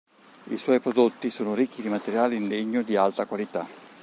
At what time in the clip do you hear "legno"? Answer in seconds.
2.47-2.81